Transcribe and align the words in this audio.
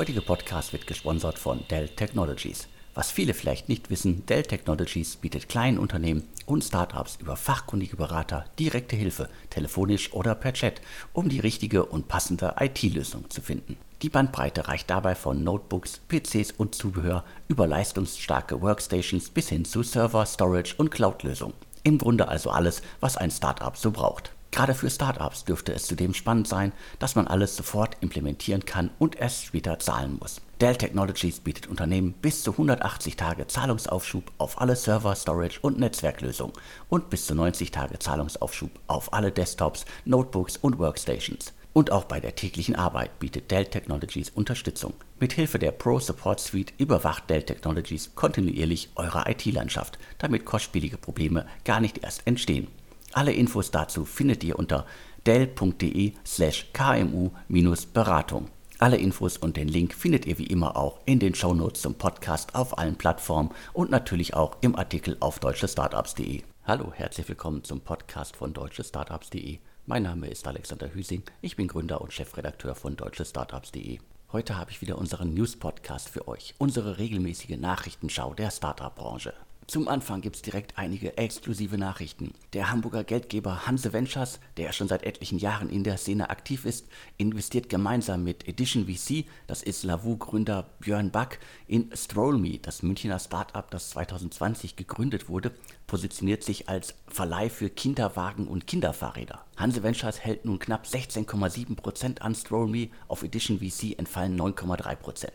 heutige 0.00 0.22
Podcast 0.22 0.72
wird 0.72 0.86
gesponsert 0.86 1.38
von 1.38 1.60
Dell 1.68 1.86
Technologies. 1.86 2.68
Was 2.94 3.10
viele 3.10 3.34
vielleicht 3.34 3.68
nicht 3.68 3.90
wissen, 3.90 4.24
Dell 4.24 4.44
Technologies 4.44 5.16
bietet 5.16 5.50
kleinen 5.50 5.76
Unternehmen 5.76 6.26
und 6.46 6.64
Startups 6.64 7.18
über 7.20 7.36
fachkundige 7.36 7.96
Berater 7.96 8.46
direkte 8.58 8.96
Hilfe, 8.96 9.28
telefonisch 9.50 10.14
oder 10.14 10.34
per 10.34 10.54
Chat, 10.54 10.80
um 11.12 11.28
die 11.28 11.40
richtige 11.40 11.84
und 11.84 12.08
passende 12.08 12.54
IT-Lösung 12.58 13.28
zu 13.28 13.42
finden. 13.42 13.76
Die 14.00 14.08
Bandbreite 14.08 14.68
reicht 14.68 14.88
dabei 14.88 15.14
von 15.14 15.44
Notebooks, 15.44 16.00
PCs 16.08 16.52
und 16.52 16.74
Zubehör 16.74 17.22
über 17.48 17.66
leistungsstarke 17.66 18.62
Workstations 18.62 19.28
bis 19.28 19.50
hin 19.50 19.66
zu 19.66 19.82
Server, 19.82 20.24
Storage 20.24 20.76
und 20.78 20.90
Cloud-Lösungen. 20.90 21.52
Im 21.82 21.98
Grunde 21.98 22.26
also 22.26 22.48
alles, 22.48 22.80
was 23.00 23.18
ein 23.18 23.30
Startup 23.30 23.76
so 23.76 23.90
braucht. 23.90 24.32
Gerade 24.50 24.74
für 24.74 24.90
Startups 24.90 25.44
dürfte 25.44 25.72
es 25.72 25.86
zudem 25.86 26.12
spannend 26.12 26.48
sein, 26.48 26.72
dass 26.98 27.14
man 27.14 27.28
alles 27.28 27.56
sofort 27.56 27.96
implementieren 28.00 28.64
kann 28.64 28.90
und 28.98 29.16
erst 29.16 29.44
später 29.44 29.78
zahlen 29.78 30.18
muss. 30.20 30.40
Dell 30.60 30.76
Technologies 30.76 31.40
bietet 31.40 31.68
Unternehmen 31.68 32.12
bis 32.12 32.42
zu 32.42 32.52
180 32.52 33.16
Tage 33.16 33.46
Zahlungsaufschub 33.46 34.30
auf 34.38 34.60
alle 34.60 34.76
Server, 34.76 35.14
Storage 35.14 35.60
und 35.62 35.78
Netzwerklösungen 35.78 36.52
und 36.88 37.08
bis 37.10 37.26
zu 37.26 37.34
90 37.34 37.70
Tage 37.70 37.98
Zahlungsaufschub 37.98 38.70
auf 38.88 39.12
alle 39.12 39.32
Desktops, 39.32 39.86
Notebooks 40.04 40.56
und 40.56 40.78
Workstations. 40.78 41.54
Und 41.72 41.92
auch 41.92 42.04
bei 42.04 42.18
der 42.18 42.34
täglichen 42.34 42.74
Arbeit 42.74 43.20
bietet 43.20 43.50
Dell 43.52 43.64
Technologies 43.64 44.30
Unterstützung. 44.30 44.92
Mit 45.20 45.32
Hilfe 45.32 45.60
der 45.60 45.70
Pro 45.70 46.00
Support 46.00 46.40
Suite 46.40 46.74
überwacht 46.78 47.30
Dell 47.30 47.44
Technologies 47.44 48.10
kontinuierlich 48.16 48.90
eure 48.96 49.30
IT-Landschaft, 49.30 49.98
damit 50.18 50.44
kostspielige 50.44 50.98
Probleme 50.98 51.46
gar 51.64 51.80
nicht 51.80 52.02
erst 52.02 52.26
entstehen. 52.26 52.66
Alle 53.12 53.32
Infos 53.32 53.70
dazu 53.70 54.04
findet 54.04 54.44
ihr 54.44 54.58
unter 54.58 54.86
dell.de 55.26 56.12
slash 56.24 56.72
kmu-beratung. 56.72 58.48
Alle 58.78 58.96
Infos 58.96 59.36
und 59.36 59.56
den 59.56 59.68
Link 59.68 59.92
findet 59.92 60.24
ihr 60.24 60.38
wie 60.38 60.46
immer 60.46 60.76
auch 60.76 61.00
in 61.04 61.18
den 61.18 61.34
Shownotes 61.34 61.82
zum 61.82 61.96
Podcast 61.96 62.54
auf 62.54 62.78
allen 62.78 62.96
Plattformen 62.96 63.50
und 63.74 63.90
natürlich 63.90 64.34
auch 64.34 64.56
im 64.62 64.74
Artikel 64.76 65.16
auf 65.20 65.38
deutschestartups.de. 65.38 66.42
Hallo, 66.64 66.92
herzlich 66.94 67.28
willkommen 67.28 67.64
zum 67.64 67.80
Podcast 67.80 68.36
von 68.36 68.54
deutschestartups.de. 68.54 69.58
Mein 69.86 70.04
Name 70.04 70.28
ist 70.28 70.46
Alexander 70.46 70.94
Hüsing, 70.94 71.24
ich 71.42 71.56
bin 71.56 71.68
Gründer 71.68 72.00
und 72.00 72.12
Chefredakteur 72.12 72.74
von 72.74 72.96
deutschestartups.de. 72.96 73.98
Heute 74.32 74.56
habe 74.56 74.70
ich 74.70 74.80
wieder 74.80 74.96
unseren 74.96 75.34
News-Podcast 75.34 76.08
für 76.08 76.28
euch, 76.28 76.54
unsere 76.58 76.98
regelmäßige 76.98 77.58
Nachrichtenschau 77.58 78.32
der 78.34 78.50
Startup-Branche. 78.50 79.34
Zum 79.70 79.86
Anfang 79.86 80.20
gibt 80.20 80.34
es 80.34 80.42
direkt 80.42 80.78
einige 80.78 81.16
exklusive 81.16 81.78
Nachrichten. 81.78 82.34
Der 82.54 82.72
Hamburger 82.72 83.04
Geldgeber 83.04 83.68
Hanse 83.68 83.92
Ventures, 83.92 84.40
der 84.56 84.72
schon 84.72 84.88
seit 84.88 85.04
etlichen 85.04 85.38
Jahren 85.38 85.70
in 85.70 85.84
der 85.84 85.96
Szene 85.96 86.28
aktiv 86.28 86.64
ist, 86.64 86.88
investiert 87.18 87.68
gemeinsam 87.68 88.24
mit 88.24 88.48
Edition 88.48 88.88
VC, 88.88 89.26
das 89.46 89.62
ist 89.62 89.84
Lavu-Gründer 89.84 90.68
Björn 90.80 91.12
Back, 91.12 91.38
in 91.68 91.88
StrollMe, 91.94 92.58
das 92.58 92.82
Münchner 92.82 93.20
Startup, 93.20 93.70
das 93.70 93.90
2020 93.90 94.74
gegründet 94.74 95.28
wurde, 95.28 95.52
positioniert 95.86 96.42
sich 96.42 96.68
als 96.68 96.96
Verleih 97.06 97.48
für 97.48 97.70
Kinderwagen 97.70 98.48
und 98.48 98.66
Kinderfahrräder. 98.66 99.44
Hanse 99.56 99.84
Ventures 99.84 100.18
hält 100.18 100.46
nun 100.46 100.58
knapp 100.58 100.84
16,7% 100.84 102.18
an 102.22 102.34
StrollMe, 102.34 102.88
auf 103.06 103.22
Edition 103.22 103.60
VC 103.60 103.96
entfallen 103.96 104.36
9,3%. 104.36 105.28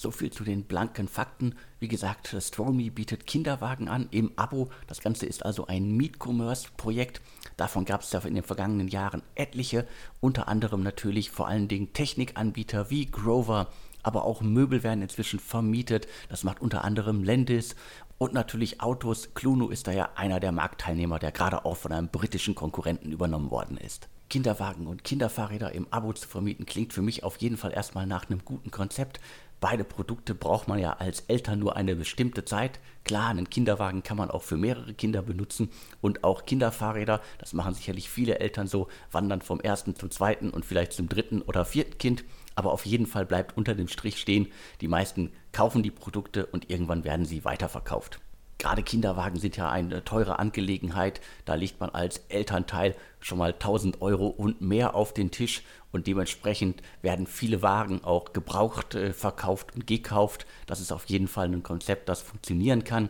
So 0.00 0.10
viel 0.10 0.30
zu 0.30 0.44
den 0.44 0.64
blanken 0.64 1.08
Fakten. 1.08 1.56
Wie 1.78 1.86
gesagt, 1.86 2.34
Stromy 2.40 2.88
bietet 2.88 3.26
Kinderwagen 3.26 3.86
an 3.86 4.08
im 4.10 4.32
Abo. 4.36 4.70
Das 4.86 5.02
Ganze 5.02 5.26
ist 5.26 5.44
also 5.44 5.66
ein 5.66 5.94
Meet-Commerce-Projekt. 5.94 7.20
Davon 7.58 7.84
gab 7.84 8.00
es 8.00 8.10
ja 8.10 8.20
in 8.20 8.34
den 8.34 8.42
vergangenen 8.42 8.88
Jahren 8.88 9.22
etliche. 9.34 9.86
Unter 10.20 10.48
anderem 10.48 10.82
natürlich 10.82 11.30
vor 11.30 11.48
allen 11.48 11.68
Dingen 11.68 11.92
Technikanbieter 11.92 12.88
wie 12.88 13.10
Grover. 13.10 13.68
Aber 14.02 14.24
auch 14.24 14.40
Möbel 14.40 14.82
werden 14.82 15.02
inzwischen 15.02 15.38
vermietet. 15.38 16.08
Das 16.30 16.44
macht 16.44 16.62
unter 16.62 16.82
anderem 16.82 17.22
Lendis 17.22 17.76
und 18.16 18.32
natürlich 18.32 18.80
Autos. 18.80 19.34
Cluno 19.34 19.68
ist 19.68 19.86
da 19.86 19.92
ja 19.92 20.08
einer 20.14 20.40
der 20.40 20.52
Marktteilnehmer, 20.52 21.18
der 21.18 21.30
gerade 21.30 21.66
auch 21.66 21.76
von 21.76 21.92
einem 21.92 22.08
britischen 22.08 22.54
Konkurrenten 22.54 23.12
übernommen 23.12 23.50
worden 23.50 23.76
ist. 23.76 24.08
Kinderwagen 24.30 24.86
und 24.86 25.04
Kinderfahrräder 25.04 25.72
im 25.72 25.88
Abo 25.90 26.12
zu 26.12 26.26
vermieten, 26.26 26.64
klingt 26.64 26.92
für 26.92 27.02
mich 27.02 27.24
auf 27.24 27.36
jeden 27.38 27.56
Fall 27.56 27.72
erstmal 27.72 28.06
nach 28.06 28.30
einem 28.30 28.44
guten 28.44 28.70
Konzept. 28.70 29.20
Beide 29.60 29.84
Produkte 29.84 30.34
braucht 30.34 30.68
man 30.68 30.78
ja 30.78 30.94
als 30.94 31.20
Eltern 31.28 31.58
nur 31.58 31.76
eine 31.76 31.94
bestimmte 31.94 32.46
Zeit. 32.46 32.80
Klar, 33.04 33.28
einen 33.28 33.50
Kinderwagen 33.50 34.02
kann 34.02 34.16
man 34.16 34.30
auch 34.30 34.42
für 34.42 34.56
mehrere 34.56 34.94
Kinder 34.94 35.20
benutzen 35.20 35.68
und 36.00 36.24
auch 36.24 36.46
Kinderfahrräder, 36.46 37.20
das 37.38 37.52
machen 37.52 37.74
sicherlich 37.74 38.08
viele 38.08 38.38
Eltern 38.38 38.66
so, 38.66 38.88
wandern 39.12 39.42
vom 39.42 39.60
ersten 39.60 39.94
zum 39.94 40.10
zweiten 40.10 40.48
und 40.48 40.64
vielleicht 40.64 40.94
zum 40.94 41.10
dritten 41.10 41.42
oder 41.42 41.66
vierten 41.66 41.98
Kind. 41.98 42.24
Aber 42.54 42.72
auf 42.72 42.86
jeden 42.86 43.06
Fall 43.06 43.26
bleibt 43.26 43.56
unter 43.56 43.74
dem 43.74 43.88
Strich 43.88 44.18
stehen, 44.18 44.48
die 44.80 44.88
meisten 44.88 45.30
kaufen 45.52 45.82
die 45.82 45.90
Produkte 45.90 46.46
und 46.46 46.70
irgendwann 46.70 47.04
werden 47.04 47.26
sie 47.26 47.44
weiterverkauft. 47.44 48.18
Gerade 48.60 48.82
Kinderwagen 48.82 49.38
sind 49.38 49.56
ja 49.56 49.70
eine 49.70 50.04
teure 50.04 50.38
Angelegenheit. 50.38 51.22
Da 51.46 51.54
legt 51.54 51.80
man 51.80 51.88
als 51.88 52.18
Elternteil 52.28 52.94
schon 53.18 53.38
mal 53.38 53.54
1000 53.54 54.02
Euro 54.02 54.26
und 54.26 54.60
mehr 54.60 54.94
auf 54.94 55.14
den 55.14 55.30
Tisch 55.30 55.62
und 55.92 56.06
dementsprechend 56.06 56.82
werden 57.00 57.26
viele 57.26 57.62
Wagen 57.62 58.04
auch 58.04 58.34
gebraucht 58.34 58.94
äh, 58.94 59.14
verkauft 59.14 59.74
und 59.74 59.86
gekauft. 59.86 60.44
Das 60.66 60.78
ist 60.78 60.92
auf 60.92 61.06
jeden 61.06 61.26
Fall 61.26 61.46
ein 61.48 61.62
Konzept, 61.62 62.10
das 62.10 62.20
funktionieren 62.20 62.84
kann. 62.84 63.08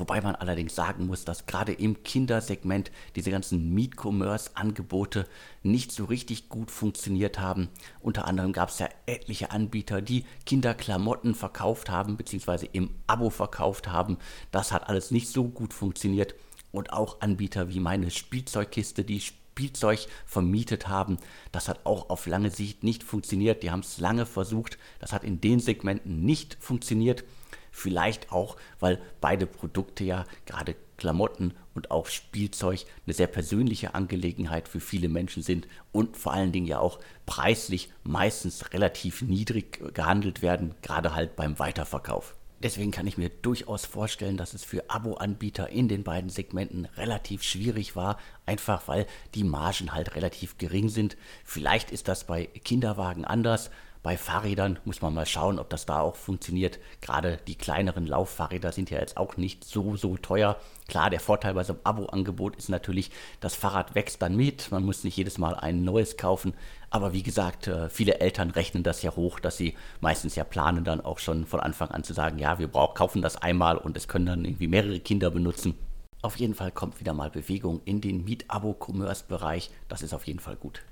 Wobei 0.00 0.22
man 0.22 0.34
allerdings 0.34 0.74
sagen 0.74 1.06
muss, 1.06 1.26
dass 1.26 1.44
gerade 1.44 1.72
im 1.72 2.02
Kindersegment 2.02 2.90
diese 3.16 3.30
ganzen 3.30 3.74
Meet-Commerce-Angebote 3.74 5.26
nicht 5.62 5.92
so 5.92 6.06
richtig 6.06 6.48
gut 6.48 6.70
funktioniert 6.70 7.38
haben. 7.38 7.68
Unter 8.00 8.26
anderem 8.26 8.54
gab 8.54 8.70
es 8.70 8.78
ja 8.78 8.88
etliche 9.04 9.50
Anbieter, 9.50 10.00
die 10.00 10.24
Kinderklamotten 10.46 11.34
verkauft 11.34 11.90
haben, 11.90 12.16
beziehungsweise 12.16 12.64
im 12.64 12.94
Abo 13.06 13.28
verkauft 13.28 13.88
haben. 13.88 14.16
Das 14.50 14.72
hat 14.72 14.88
alles 14.88 15.10
nicht 15.10 15.28
so 15.28 15.44
gut 15.44 15.74
funktioniert. 15.74 16.34
Und 16.72 16.94
auch 16.94 17.20
Anbieter 17.20 17.68
wie 17.68 17.80
meine 17.80 18.10
Spielzeugkiste, 18.10 19.04
die 19.04 19.20
Spielzeug 19.20 20.06
vermietet 20.24 20.88
haben. 20.88 21.18
Das 21.52 21.68
hat 21.68 21.84
auch 21.84 22.08
auf 22.08 22.26
lange 22.26 22.50
Sicht 22.50 22.84
nicht 22.84 23.02
funktioniert. 23.02 23.62
Die 23.62 23.70
haben 23.70 23.80
es 23.80 23.98
lange 23.98 24.24
versucht. 24.24 24.78
Das 24.98 25.12
hat 25.12 25.24
in 25.24 25.42
den 25.42 25.60
Segmenten 25.60 26.24
nicht 26.24 26.56
funktioniert. 26.58 27.24
Vielleicht 27.70 28.32
auch, 28.32 28.56
weil 28.78 29.00
beide 29.20 29.46
Produkte 29.46 30.04
ja 30.04 30.24
gerade 30.46 30.74
Klamotten 30.96 31.54
und 31.74 31.90
auch 31.90 32.06
Spielzeug 32.06 32.84
eine 33.06 33.14
sehr 33.14 33.26
persönliche 33.26 33.94
Angelegenheit 33.94 34.68
für 34.68 34.80
viele 34.80 35.08
Menschen 35.08 35.42
sind 35.42 35.66
und 35.92 36.16
vor 36.16 36.34
allen 36.34 36.52
Dingen 36.52 36.66
ja 36.66 36.78
auch 36.78 37.00
preislich 37.26 37.90
meistens 38.04 38.72
relativ 38.72 39.22
niedrig 39.22 39.94
gehandelt 39.94 40.42
werden, 40.42 40.74
gerade 40.82 41.14
halt 41.14 41.36
beim 41.36 41.58
Weiterverkauf. 41.58 42.36
Deswegen 42.62 42.90
kann 42.90 43.06
ich 43.06 43.16
mir 43.16 43.30
durchaus 43.30 43.86
vorstellen, 43.86 44.36
dass 44.36 44.52
es 44.52 44.64
für 44.64 44.90
Abo-Anbieter 44.90 45.70
in 45.70 45.88
den 45.88 46.04
beiden 46.04 46.28
Segmenten 46.28 46.84
relativ 46.98 47.42
schwierig 47.42 47.96
war, 47.96 48.18
einfach 48.44 48.86
weil 48.86 49.06
die 49.34 49.44
Margen 49.44 49.94
halt 49.94 50.14
relativ 50.14 50.58
gering 50.58 50.90
sind. 50.90 51.16
Vielleicht 51.42 51.90
ist 51.90 52.06
das 52.06 52.24
bei 52.24 52.44
Kinderwagen 52.44 53.24
anders, 53.24 53.70
bei 54.02 54.16
Fahrrädern 54.16 54.78
muss 54.86 55.02
man 55.02 55.12
mal 55.12 55.26
schauen, 55.26 55.58
ob 55.58 55.68
das 55.68 55.84
da 55.84 56.00
auch 56.00 56.16
funktioniert. 56.16 56.78
Gerade 57.02 57.38
die 57.46 57.54
kleineren 57.54 58.06
Lauffahrräder 58.06 58.72
sind 58.72 58.88
ja 58.88 58.98
jetzt 58.98 59.18
auch 59.18 59.36
nicht 59.36 59.62
so, 59.64 59.94
so 59.96 60.16
teuer. 60.16 60.56
Klar, 60.88 61.10
der 61.10 61.20
Vorteil 61.20 61.52
bei 61.52 61.64
so 61.64 61.74
einem 61.74 61.82
Abo-Angebot 61.84 62.56
ist 62.56 62.70
natürlich, 62.70 63.10
das 63.40 63.54
Fahrrad 63.54 63.94
wächst 63.94 64.22
dann 64.22 64.36
mit. 64.36 64.70
Man 64.70 64.86
muss 64.86 65.04
nicht 65.04 65.18
jedes 65.18 65.36
Mal 65.36 65.54
ein 65.54 65.84
neues 65.84 66.16
kaufen. 66.16 66.54
Aber 66.88 67.12
wie 67.12 67.22
gesagt, 67.22 67.66
äh, 67.66 67.90
viele 67.90 68.20
Eltern 68.20 68.50
rechnen 68.50 68.82
das 68.82 69.02
ja 69.02 69.14
hoch, 69.14 69.38
dass 69.38 69.58
sie 69.58 69.74
meistens 70.00 70.34
ja 70.34 70.44
planen, 70.44 70.82
dann 70.82 71.02
auch 71.02 71.18
schon 71.18 71.44
von 71.44 71.60
Anfang 71.60 71.90
an 71.90 72.02
zu 72.02 72.14
sagen, 72.14 72.38
ja, 72.38 72.58
wir 72.58 72.68
brauchen, 72.68 72.94
kaufen 72.94 73.20
das 73.20 73.36
einmal 73.36 73.76
und 73.76 73.98
es 73.98 74.08
können 74.08 74.26
dann 74.26 74.44
irgendwie 74.46 74.66
mehrere 74.66 74.98
Kinder 75.00 75.30
benutzen. 75.30 75.74
Auf 76.22 76.36
jeden 76.36 76.54
Fall 76.54 76.72
kommt 76.72 77.00
wieder 77.00 77.12
mal 77.12 77.30
Bewegung 77.30 77.82
in 77.84 78.00
den 78.00 78.24
Miet-Abo-Commerce-Bereich. 78.24 79.70
Das 79.88 80.02
ist 80.02 80.14
auf 80.14 80.26
jeden 80.26 80.40
Fall 80.40 80.56
gut. 80.56 80.82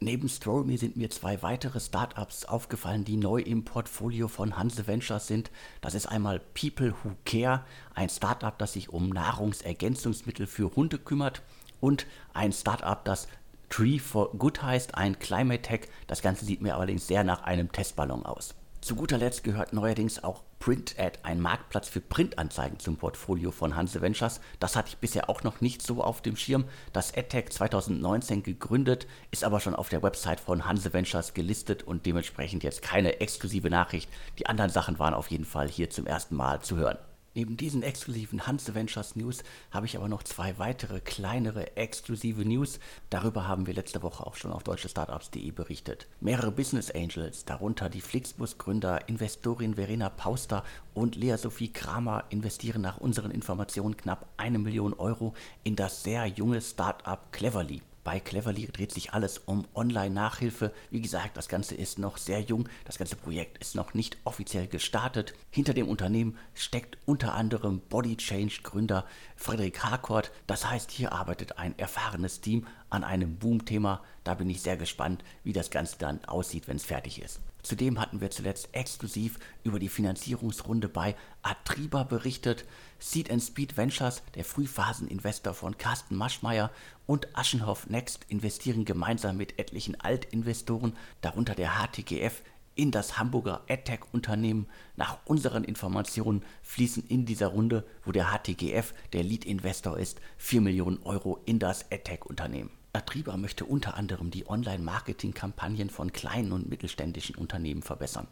Neben 0.00 0.28
StrollMe 0.28 0.78
sind 0.78 0.96
mir 0.96 1.10
zwei 1.10 1.42
weitere 1.42 1.80
Startups 1.80 2.44
aufgefallen, 2.44 3.04
die 3.04 3.16
neu 3.16 3.40
im 3.40 3.64
Portfolio 3.64 4.28
von 4.28 4.56
Hanse 4.56 4.86
Ventures 4.86 5.26
sind. 5.26 5.50
Das 5.80 5.94
ist 5.94 6.06
einmal 6.06 6.38
People 6.38 6.94
Who 7.02 7.16
Care, 7.24 7.64
ein 7.94 8.08
Startup, 8.08 8.56
das 8.56 8.74
sich 8.74 8.90
um 8.90 9.08
Nahrungsergänzungsmittel 9.08 10.46
für 10.46 10.76
Hunde 10.76 10.98
kümmert 10.98 11.42
und 11.80 12.06
ein 12.32 12.52
Startup, 12.52 13.04
das 13.04 13.26
Tree 13.70 13.98
for 13.98 14.30
Good 14.38 14.62
heißt, 14.62 14.94
ein 14.94 15.18
Climate 15.18 15.62
Tech. 15.62 15.88
Das 16.06 16.22
Ganze 16.22 16.44
sieht 16.44 16.62
mir 16.62 16.76
allerdings 16.76 17.08
sehr 17.08 17.24
nach 17.24 17.42
einem 17.42 17.72
Testballon 17.72 18.24
aus. 18.24 18.54
Zu 18.80 18.94
guter 18.94 19.18
Letzt 19.18 19.42
gehört 19.42 19.72
neuerdings 19.72 20.22
auch 20.22 20.44
PrintAd, 20.58 21.20
ein 21.22 21.40
Marktplatz 21.40 21.88
für 21.88 22.00
Printanzeigen 22.00 22.78
zum 22.78 22.96
Portfolio 22.96 23.50
von 23.50 23.76
Hanse 23.76 24.00
Ventures. 24.00 24.40
Das 24.60 24.76
hatte 24.76 24.88
ich 24.88 24.98
bisher 24.98 25.30
auch 25.30 25.42
noch 25.42 25.60
nicht 25.60 25.82
so 25.82 26.02
auf 26.02 26.20
dem 26.22 26.36
Schirm. 26.36 26.64
Das 26.92 27.16
AdTech 27.16 27.50
2019 27.50 28.42
gegründet, 28.42 29.06
ist 29.30 29.44
aber 29.44 29.60
schon 29.60 29.74
auf 29.74 29.88
der 29.88 30.02
Website 30.02 30.40
von 30.40 30.64
Hanse 30.64 30.92
Ventures 30.92 31.34
gelistet 31.34 31.82
und 31.82 32.06
dementsprechend 32.06 32.64
jetzt 32.64 32.82
keine 32.82 33.20
exklusive 33.20 33.70
Nachricht. 33.70 34.10
Die 34.38 34.46
anderen 34.46 34.70
Sachen 34.70 34.98
waren 34.98 35.14
auf 35.14 35.30
jeden 35.30 35.44
Fall 35.44 35.68
hier 35.68 35.90
zum 35.90 36.06
ersten 36.06 36.36
Mal 36.36 36.60
zu 36.60 36.76
hören. 36.76 36.98
Neben 37.38 37.56
diesen 37.56 37.84
exklusiven 37.84 38.48
Hans 38.48 38.74
Ventures 38.74 39.14
News 39.14 39.44
habe 39.70 39.86
ich 39.86 39.96
aber 39.96 40.08
noch 40.08 40.24
zwei 40.24 40.58
weitere 40.58 40.98
kleinere 40.98 41.76
exklusive 41.76 42.44
News. 42.44 42.80
Darüber 43.10 43.46
haben 43.46 43.68
wir 43.68 43.74
letzte 43.74 44.02
Woche 44.02 44.26
auch 44.26 44.34
schon 44.34 44.50
auf 44.50 44.64
deutschestartups.de 44.64 45.48
berichtet. 45.52 46.08
Mehrere 46.20 46.50
Business 46.50 46.90
Angels, 46.90 47.44
darunter 47.44 47.90
die 47.90 48.00
Flixbus-Gründer, 48.00 49.08
Investorin 49.08 49.76
Verena 49.76 50.08
Pauster 50.08 50.64
und 50.94 51.14
Lea 51.14 51.36
Sophie 51.36 51.72
Kramer, 51.72 52.24
investieren 52.30 52.82
nach 52.82 52.98
unseren 52.98 53.30
Informationen 53.30 53.96
knapp 53.96 54.26
eine 54.36 54.58
Million 54.58 54.92
Euro 54.94 55.32
in 55.62 55.76
das 55.76 56.02
sehr 56.02 56.26
junge 56.26 56.60
Startup 56.60 57.20
Cleverly. 57.30 57.82
Bei 58.08 58.20
Cleverly 58.20 58.68
dreht 58.68 58.90
sich 58.90 59.12
alles 59.12 59.36
um 59.36 59.66
Online-Nachhilfe. 59.74 60.72
Wie 60.90 61.02
gesagt, 61.02 61.36
das 61.36 61.46
Ganze 61.46 61.74
ist 61.74 61.98
noch 61.98 62.16
sehr 62.16 62.40
jung. 62.40 62.66
Das 62.86 62.96
ganze 62.96 63.16
Projekt 63.16 63.58
ist 63.58 63.74
noch 63.74 63.92
nicht 63.92 64.16
offiziell 64.24 64.66
gestartet. 64.66 65.34
Hinter 65.50 65.74
dem 65.74 65.88
Unternehmen 65.88 66.38
steckt 66.54 66.96
unter 67.04 67.34
anderem 67.34 67.80
Body 67.80 68.16
Change 68.16 68.60
Gründer 68.62 69.04
Frederik 69.36 69.84
Harcourt. 69.84 70.32
Das 70.46 70.70
heißt, 70.70 70.90
hier 70.90 71.12
arbeitet 71.12 71.58
ein 71.58 71.78
erfahrenes 71.78 72.40
Team 72.40 72.66
an 72.88 73.04
einem 73.04 73.36
Boom-Thema. 73.36 74.02
Da 74.24 74.32
bin 74.32 74.48
ich 74.48 74.62
sehr 74.62 74.78
gespannt, 74.78 75.22
wie 75.44 75.52
das 75.52 75.68
Ganze 75.68 75.98
dann 75.98 76.24
aussieht, 76.24 76.66
wenn 76.66 76.76
es 76.76 76.86
fertig 76.86 77.20
ist. 77.20 77.40
Zudem 77.68 78.00
hatten 78.00 78.22
wir 78.22 78.30
zuletzt 78.30 78.70
exklusiv 78.72 79.38
über 79.62 79.78
die 79.78 79.90
Finanzierungsrunde 79.90 80.88
bei 80.88 81.14
Atriba 81.42 82.02
berichtet. 82.02 82.64
Seed 82.98 83.30
and 83.30 83.42
Speed 83.42 83.76
Ventures, 83.76 84.22
der 84.36 84.46
Frühphaseninvestor 84.46 85.52
von 85.52 85.76
Carsten 85.76 86.16
Maschmeyer 86.16 86.70
und 87.04 87.28
Aschenhoff 87.36 87.86
Next 87.90 88.24
investieren 88.28 88.86
gemeinsam 88.86 89.36
mit 89.36 89.58
etlichen 89.58 90.00
Altinvestoren, 90.00 90.96
darunter 91.20 91.54
der 91.54 91.72
HTGF, 91.72 92.40
in 92.74 92.90
das 92.90 93.18
Hamburger 93.18 93.60
AdTech-Unternehmen. 93.68 94.66
Nach 94.96 95.18
unseren 95.26 95.64
Informationen 95.64 96.46
fließen 96.62 97.04
in 97.06 97.26
dieser 97.26 97.48
Runde, 97.48 97.84
wo 98.02 98.12
der 98.12 98.28
HTGF 98.32 98.94
der 99.12 99.24
Lead-Investor 99.24 99.98
ist, 99.98 100.22
4 100.38 100.62
Millionen 100.62 101.02
Euro 101.02 101.42
in 101.44 101.58
das 101.58 101.92
AdTech-Unternehmen. 101.92 102.77
Atriba 102.92 103.36
möchte 103.36 103.64
unter 103.64 103.96
anderem 103.96 104.30
die 104.30 104.48
Online-Marketing-Kampagnen 104.48 105.90
von 105.90 106.12
kleinen 106.12 106.52
und 106.52 106.68
mittelständischen 106.68 107.36
Unternehmen 107.36 107.82
verbessern. 107.82 108.28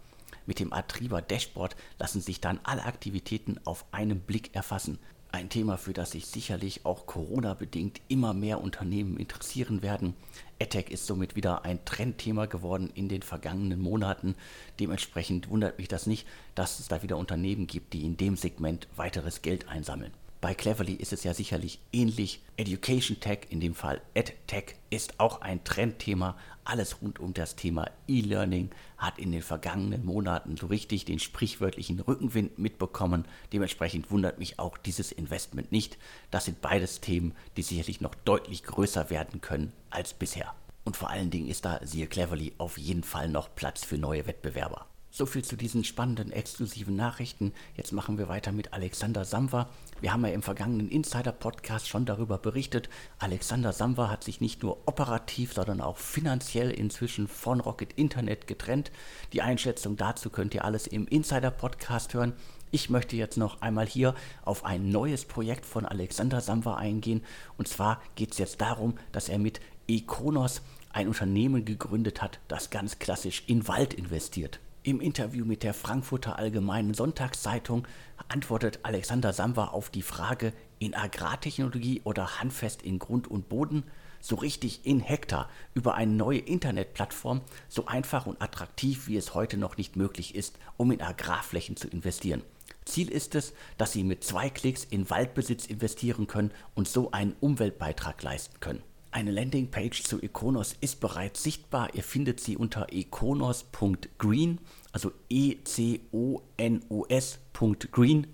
Mit 0.47 0.61
dem 0.61 0.73
Atriba 0.73 1.21
Dashboard 1.21 1.77
lassen 1.99 2.21
sich 2.21 2.41
dann 2.41 2.61
alle 2.63 2.85
Aktivitäten 2.85 3.61
auf 3.65 3.85
einen 3.93 4.21
Blick 4.21 4.55
erfassen. 4.55 4.99
Ein 5.31 5.51
Thema, 5.51 5.77
für 5.77 5.93
das 5.93 6.13
sich 6.13 6.27
sicherlich 6.27 6.87
auch 6.87 7.05
Corona-bedingt 7.05 8.01
immer 8.09 8.33
mehr 8.33 8.63
Unternehmen 8.63 9.19
interessieren 9.19 9.83
werden. 9.83 10.15
AdTech 10.63 10.89
ist 10.89 11.07
somit 11.07 11.37
wieder 11.37 11.65
ein 11.65 11.85
Trendthema 11.85 12.47
geworden 12.47 12.91
in 12.95 13.09
den 13.09 13.23
vergangenen 13.23 13.83
Monaten. 13.83 14.37
Dementsprechend 14.81 15.51
wundert 15.51 15.79
mich 15.79 15.89
das 15.89 16.07
nicht, 16.07 16.27
dass 16.55 16.81
es 16.81 16.89
da 16.89 17.03
wieder 17.03 17.19
Unternehmen 17.19 17.67
gibt, 17.67 17.93
die 17.93 18.07
in 18.07 18.17
dem 18.17 18.37
Segment 18.37 18.89
weiteres 18.97 19.43
Geld 19.43 19.69
einsammeln. 19.69 20.13
Bei 20.47 20.55
Cleverly 20.55 20.93
ist 20.93 21.13
es 21.13 21.25
ja 21.25 21.35
sicherlich 21.35 21.81
ähnlich. 21.93 22.41
Education 22.57 23.19
Tech, 23.19 23.49
in 23.51 23.59
dem 23.59 23.75
Fall 23.75 24.01
EdTech, 24.15 24.77
ist 24.91 25.19
auch 25.19 25.41
ein 25.41 25.65
Trendthema. 25.65 26.37
Alles 26.65 27.03
rund 27.03 27.19
um 27.19 27.35
das 27.35 27.57
Thema 27.57 27.91
E-Learning 28.07 28.71
hat 28.97 29.19
in 29.19 29.33
den 29.33 29.43
vergangenen 29.43 30.05
Monaten 30.05 30.57
so 30.57 30.69
richtig 30.69 31.05
den 31.05 31.19
sprichwörtlichen 31.19 31.99
Rückenwind 31.99 32.61
mitbekommen. 32.61 33.25
Dementsprechend 33.53 34.13
wundert 34.13 34.39
mich 34.39 34.61
auch 34.61 34.79
dieses 34.79 35.11
Investment 35.11 35.73
nicht. 35.73 35.99
Das 36.31 36.45
sind 36.45 36.61
beides 36.61 37.01
Themen, 37.01 37.35
die 37.57 37.63
sicherlich 37.63 38.01
noch 38.01 38.15
deutlich 38.15 38.63
größer 38.63 39.11
werden 39.11 39.41
können 39.41 39.73
als 39.91 40.15
bisher. 40.15 40.55
Und 40.85 40.97
vor 40.97 41.11
allen 41.11 41.31
Dingen 41.31 41.49
ist 41.49 41.65
da, 41.65 41.81
siehe 41.83 42.07
Cleverly, 42.07 42.53
auf 42.59 42.79
jeden 42.79 43.03
Fall 43.03 43.29
noch 43.29 43.53
Platz 43.57 43.85
für 43.85 43.99
neue 43.99 44.29
Wettbewerber. 44.29 44.87
So 45.19 45.25
viel 45.25 45.43
zu 45.43 45.57
diesen 45.57 45.83
spannenden, 45.83 46.31
exklusiven 46.31 46.95
Nachrichten. 46.95 47.55
Jetzt 47.75 47.91
machen 47.91 48.19
wir 48.19 48.29
weiter 48.29 48.53
mit 48.53 48.75
Alexander 48.75 49.25
Samwer. 49.25 49.71
Wir 50.03 50.13
haben 50.13 50.27
ja 50.27 50.31
im 50.31 50.43
vergangenen 50.43 50.91
Insider-Podcast 50.91 51.89
schon 51.89 52.05
darüber 52.05 52.37
berichtet. 52.37 52.91
Alexander 53.19 53.73
Samwer 53.73 54.11
hat 54.11 54.25
sich 54.25 54.43
nicht 54.43 54.63
nur 54.63 54.77
operativ, 54.85 55.55
sondern 55.55 55.81
auch 55.81 55.97
finanziell 55.97 56.71
inzwischen 56.71 57.29
von 57.29 57.61
Rocket 57.61 57.95
Internet 57.95 58.47
getrennt. 58.47 58.93
Die 59.33 59.41
Einschätzung 59.41 59.97
dazu 59.97 60.29
könnt 60.29 60.53
ihr 60.53 60.67
alles 60.67 60.87
im 60.87 61.07
Insider-Podcast 61.07 62.13
hören. 62.13 62.35
Ich 62.71 62.91
möchte 62.91 63.17
jetzt 63.17 63.39
noch 63.39 63.63
einmal 63.63 63.87
hier 63.87 64.15
auf 64.45 64.67
ein 64.67 64.91
neues 64.91 65.25
Projekt 65.25 65.65
von 65.65 65.87
Alexander 65.87 66.43
Samwer 66.43 66.77
eingehen. 66.77 67.25
Und 67.57 67.69
zwar 67.69 68.03
geht 68.17 68.33
es 68.33 68.39
jetzt 68.39 68.61
darum, 68.61 68.99
dass 69.13 69.31
er 69.31 69.39
mit 69.39 69.61
Econos 69.89 70.61
ein 70.93 71.09
Unternehmen 71.09 71.65
gegründet 71.65 72.21
hat, 72.21 72.39
das 72.49 72.69
ganz 72.69 72.99
klassisch 72.99 73.45
in 73.47 73.67
Wald 73.67 73.95
investiert. 73.95 74.61
Im 74.87 75.01
Interview 75.01 75.45
mit 75.45 75.65
der 75.65 75.75
Frankfurter 75.75 76.39
Allgemeinen 76.39 76.95
Sonntagszeitung 76.95 77.89
antwortet 78.29 78.79
Alexander 78.85 79.33
Samwer 79.33 79.75
auf 79.75 79.91
die 79.91 80.01
Frage 80.01 80.53
in 80.79 80.95
Agrartechnologie 80.95 82.03
oder 82.05 82.39
handfest 82.39 82.83
in 82.83 83.01
Grund 83.01 83.27
und 83.27 83.49
Boden, 83.49 83.83
so 84.21 84.37
richtig 84.37 84.87
in 84.87 85.01
Hektar 85.01 85.51
über 85.75 85.97
eine 85.97 86.13
neue 86.13 86.39
Internetplattform, 86.39 87.41
so 87.69 87.87
einfach 87.87 88.27
und 88.27 88.41
attraktiv 88.41 89.09
wie 89.09 89.17
es 89.17 89.35
heute 89.35 89.57
noch 89.57 89.77
nicht 89.77 89.97
möglich 89.97 90.37
ist, 90.37 90.57
um 90.77 90.93
in 90.93 91.03
Agrarflächen 91.03 91.75
zu 91.75 91.89
investieren. 91.89 92.45
Ziel 92.85 93.11
ist 93.11 93.35
es, 93.35 93.55
dass 93.79 93.91
Sie 93.91 94.05
mit 94.05 94.23
zwei 94.23 94.51
Klicks 94.51 94.85
in 94.85 95.11
Waldbesitz 95.11 95.67
investieren 95.67 96.29
können 96.29 96.53
und 96.77 96.87
so 96.87 97.11
einen 97.11 97.35
Umweltbeitrag 97.41 98.23
leisten 98.23 98.61
können. 98.61 98.85
Eine 99.17 99.31
Landingpage 99.31 100.03
zu 100.03 100.21
Econos 100.21 100.77
ist 100.79 101.01
bereits 101.01 101.43
sichtbar. 101.43 101.95
Ihr 101.95 102.03
findet 102.03 102.39
sie 102.39 102.59
unter 102.59 102.93
econos.green, 102.93 104.61
also 104.93 105.11
E-C-O-N-O-S.green, 105.31 105.87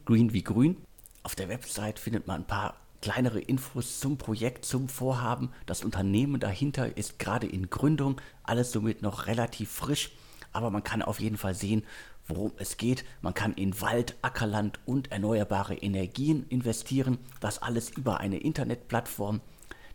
green 0.04 0.32
wie 0.32 0.42
grün. 0.42 0.76
Auf 1.22 1.36
der 1.36 1.48
Website 1.48 2.00
findet 2.00 2.26
man 2.26 2.40
ein 2.40 2.48
paar 2.48 2.74
kleinere 3.00 3.38
Infos 3.38 4.00
zum 4.00 4.18
Projekt, 4.18 4.64
zum 4.64 4.88
Vorhaben. 4.88 5.52
Das 5.66 5.84
Unternehmen 5.84 6.40
dahinter 6.40 6.96
ist 6.96 7.20
gerade 7.20 7.46
in 7.46 7.70
Gründung, 7.70 8.20
alles 8.42 8.72
somit 8.72 9.02
noch 9.02 9.28
relativ 9.28 9.70
frisch, 9.70 10.10
aber 10.52 10.70
man 10.70 10.82
kann 10.82 11.02
auf 11.02 11.20
jeden 11.20 11.36
Fall 11.36 11.54
sehen, 11.54 11.84
worum 12.26 12.50
es 12.56 12.76
geht. 12.76 13.04
Man 13.20 13.34
kann 13.34 13.54
in 13.54 13.80
Wald, 13.80 14.16
Ackerland 14.20 14.80
und 14.84 15.12
erneuerbare 15.12 15.76
Energien 15.76 16.44
investieren. 16.48 17.18
Das 17.38 17.62
alles 17.62 17.90
über 17.90 18.18
eine 18.18 18.38
Internetplattform. 18.38 19.42